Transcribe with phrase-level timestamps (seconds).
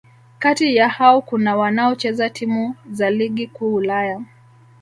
[0.39, 4.21] Kati ya hao kuna wanaocheza timu za Ligi Kuu Ulaya